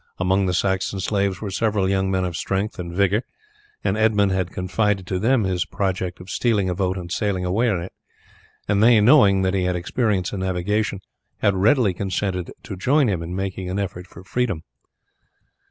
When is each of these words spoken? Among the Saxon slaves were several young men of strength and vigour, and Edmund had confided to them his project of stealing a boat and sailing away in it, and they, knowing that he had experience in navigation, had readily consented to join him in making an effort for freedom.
Among 0.17 0.47
the 0.47 0.53
Saxon 0.55 0.99
slaves 0.99 1.41
were 1.41 1.51
several 1.51 1.87
young 1.87 2.09
men 2.09 2.25
of 2.25 2.35
strength 2.35 2.79
and 2.79 2.91
vigour, 2.91 3.21
and 3.83 3.95
Edmund 3.95 4.31
had 4.31 4.49
confided 4.49 5.05
to 5.05 5.19
them 5.19 5.43
his 5.43 5.63
project 5.63 6.19
of 6.19 6.27
stealing 6.31 6.67
a 6.67 6.73
boat 6.73 6.97
and 6.97 7.11
sailing 7.11 7.45
away 7.45 7.67
in 7.69 7.83
it, 7.83 7.93
and 8.67 8.81
they, 8.81 8.99
knowing 8.99 9.43
that 9.43 9.53
he 9.53 9.65
had 9.65 9.75
experience 9.75 10.31
in 10.33 10.39
navigation, 10.39 11.01
had 11.41 11.53
readily 11.53 11.93
consented 11.93 12.51
to 12.63 12.75
join 12.75 13.09
him 13.09 13.21
in 13.21 13.35
making 13.35 13.69
an 13.69 13.77
effort 13.77 14.07
for 14.07 14.23
freedom. 14.23 14.63